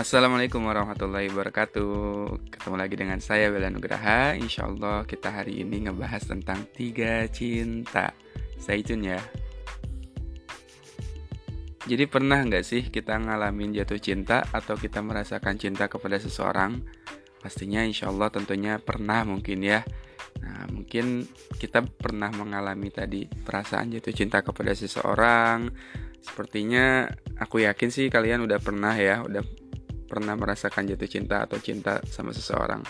[0.00, 2.48] Assalamualaikum warahmatullahi wabarakatuh.
[2.48, 4.32] Ketemu lagi dengan saya Bella Nugraha.
[4.32, 8.08] Insya Allah kita hari ini ngebahas tentang tiga cinta.
[8.56, 9.20] Stay tune ya.
[11.84, 16.80] Jadi pernah nggak sih kita ngalamin jatuh cinta Atau kita merasakan cinta kepada seseorang?
[17.44, 19.84] Pastinya insya Allah tentunya pernah mungkin ya.
[20.40, 21.28] Nah mungkin
[21.60, 25.68] kita pernah mengalami tadi perasaan jatuh cinta kepada seseorang.
[26.24, 27.04] Sepertinya
[27.36, 29.40] aku yakin sih kalian udah pernah ya Udah
[30.10, 32.82] pernah merasakan jatuh cinta atau cinta sama seseorang?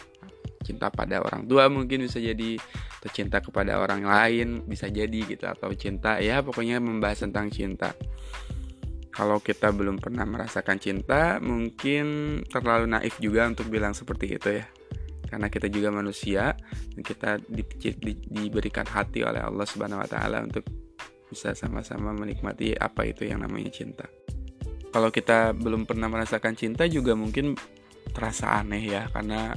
[0.65, 2.57] Cinta pada orang tua mungkin bisa jadi
[3.01, 7.93] atau cinta kepada orang lain bisa jadi gitu atau cinta ya pokoknya membahas tentang cinta.
[9.13, 14.65] Kalau kita belum pernah merasakan cinta mungkin terlalu naif juga untuk bilang seperti itu ya.
[15.29, 16.57] Karena kita juga manusia
[16.97, 20.65] dan kita di, di, diberikan hati oleh Allah Subhanahu wa taala untuk
[21.31, 24.11] bisa sama-sama menikmati apa itu yang namanya cinta
[24.91, 27.55] kalau kita belum pernah merasakan cinta juga mungkin
[28.11, 29.55] terasa aneh ya karena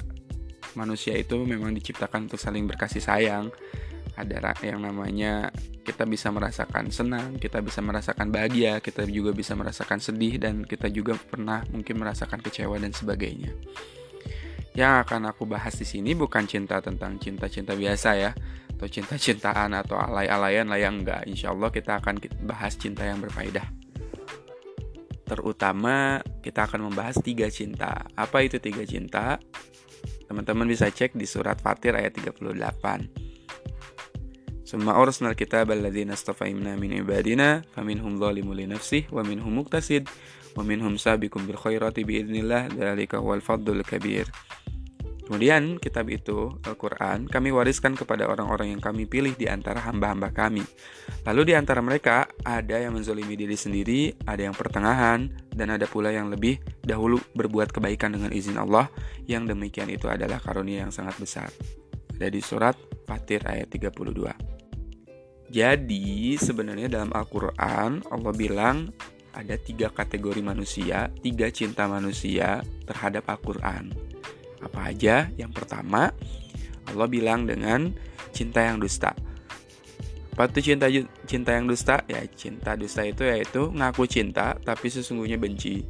[0.78, 3.50] manusia itu memang diciptakan untuk saling berkasih sayang
[4.14, 5.50] ada yang namanya
[5.82, 10.86] kita bisa merasakan senang, kita bisa merasakan bahagia, kita juga bisa merasakan sedih dan kita
[10.94, 13.50] juga pernah mungkin merasakan kecewa dan sebagainya.
[14.78, 18.32] Yang akan aku bahas di sini bukan cinta tentang cinta-cinta biasa ya,
[18.78, 21.26] atau cinta-cintaan atau alay-alayan lah yang enggak.
[21.26, 23.83] Insya Allah kita akan bahas cinta yang berfaedah
[25.34, 28.06] terutama kita akan membahas tiga cinta.
[28.14, 29.42] Apa itu tiga cinta?
[30.30, 33.34] Teman-teman bisa cek di surat Fatir ayat 38.
[34.64, 40.06] Summa urusnal kitab alladzina astafaimna min ibadina faminhum zalimun li nafsih wa minhum muqtasid
[40.54, 40.94] wa minhum
[41.46, 44.30] bil khairati bi idznillah dzalika huwal fadlul kabir.
[45.24, 50.68] Kemudian kitab itu, Al-Quran, kami wariskan kepada orang-orang yang kami pilih di antara hamba-hamba kami.
[51.24, 56.12] Lalu di antara mereka ada yang menzolimi diri sendiri, ada yang pertengahan, dan ada pula
[56.12, 58.92] yang lebih dahulu berbuat kebaikan dengan izin Allah,
[59.24, 61.48] yang demikian itu adalah karunia yang sangat besar.
[62.20, 62.76] Ada di surat
[63.08, 64.54] Fatir ayat 32.
[65.54, 68.90] Jadi sebenarnya dalam Al-Quran Allah bilang
[69.34, 74.13] ada tiga kategori manusia, tiga cinta manusia terhadap Al-Quran.
[74.64, 75.28] Apa aja?
[75.36, 76.16] Yang pertama,
[76.88, 77.92] Allah bilang dengan
[78.32, 79.12] cinta yang dusta.
[80.34, 80.90] Apa itu cinta
[81.30, 82.02] cinta yang dusta?
[82.10, 85.86] Ya, cinta dusta itu yaitu ngaku cinta tapi sesungguhnya benci.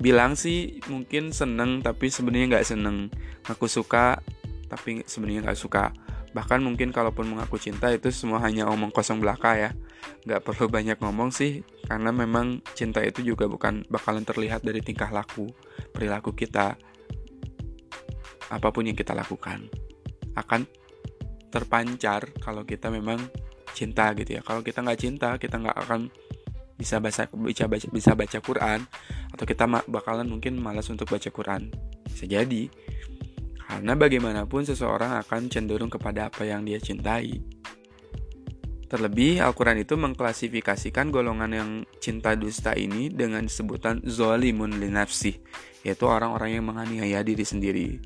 [0.00, 3.12] Bilang sih mungkin seneng tapi sebenarnya nggak seneng.
[3.44, 4.24] Ngaku suka
[4.72, 5.92] tapi sebenarnya nggak suka.
[6.32, 9.70] Bahkan mungkin kalaupun mengaku cinta itu semua hanya omong kosong belaka ya.
[10.24, 15.12] Nggak perlu banyak ngomong sih karena memang cinta itu juga bukan bakalan terlihat dari tingkah
[15.12, 15.52] laku,
[15.92, 16.80] perilaku kita,
[18.50, 19.66] apa pun yang kita lakukan
[20.36, 20.68] akan
[21.50, 23.18] terpancar kalau kita memang
[23.72, 24.42] cinta gitu ya.
[24.44, 26.00] Kalau kita nggak cinta, kita nggak akan
[26.76, 28.84] bisa baca bisa baca bisa baca Quran
[29.32, 31.72] atau kita bakalan mungkin malas untuk baca Quran.
[32.04, 32.68] Bisa jadi
[33.66, 37.42] karena bagaimanapun seseorang akan cenderung kepada apa yang dia cintai.
[38.86, 45.42] Terlebih, Al-Quran itu mengklasifikasikan golongan yang cinta dusta ini dengan sebutan zolimun linafsih,
[45.82, 47.98] yaitu orang-orang yang menganiaya diri sendiri